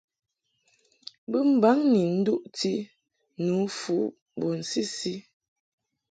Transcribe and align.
Bunbaŋ 1.31 1.77
ni 1.91 2.01
nduʼti 2.17 2.71
nǔfu 3.45 3.95
bun 4.39 4.57
sisi. 4.69 5.13